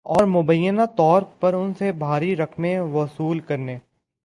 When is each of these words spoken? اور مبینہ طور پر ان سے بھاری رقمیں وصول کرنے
اور 0.05 0.23
مبینہ 0.27 0.81
طور 0.95 1.21
پر 1.39 1.53
ان 1.53 1.73
سے 1.73 1.91
بھاری 1.91 2.35
رقمیں 2.35 2.79
وصول 2.79 3.39
کرنے 3.39 3.77